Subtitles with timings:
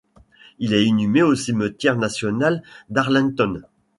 [0.57, 3.61] Il est inhumé au cimetière national d'Arlington.